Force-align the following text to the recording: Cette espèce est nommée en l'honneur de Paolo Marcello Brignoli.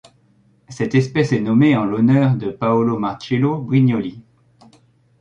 Cette 0.67 0.95
espèce 0.95 1.31
est 1.31 1.39
nommée 1.41 1.77
en 1.77 1.85
l'honneur 1.85 2.33
de 2.35 2.49
Paolo 2.49 2.97
Marcello 2.97 3.59
Brignoli. 3.61 4.23